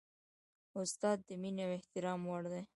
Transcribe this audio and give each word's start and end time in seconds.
استاد 0.79 1.17
د 1.27 1.29
مینې 1.41 1.63
او 1.65 1.71
احترام 1.79 2.21
وړ 2.29 2.43
دی. 2.51 2.61